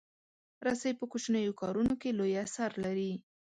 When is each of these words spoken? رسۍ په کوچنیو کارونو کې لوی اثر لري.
رسۍ 0.65 0.91
په 0.99 1.05
کوچنیو 1.11 1.57
کارونو 1.61 1.93
کې 2.01 2.09
لوی 2.19 2.33
اثر 2.45 2.71
لري. 2.83 3.11